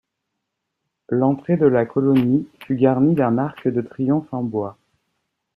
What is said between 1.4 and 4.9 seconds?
de la colonie fut garnie d'un arc de triomphe en bois.